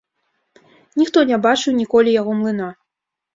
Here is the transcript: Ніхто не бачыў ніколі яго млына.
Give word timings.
Ніхто 1.01 1.19
не 1.33 1.37
бачыў 1.45 1.77
ніколі 1.81 2.17
яго 2.21 2.31
млына. 2.41 2.71